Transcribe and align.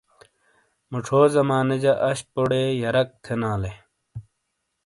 موچھو 0.91 1.19
زمانے 1.35 1.77
جا 1.83 1.93
انشپوڈے 2.07 2.61
یرک 2.83 3.09
تھینالے۔ 3.23 3.71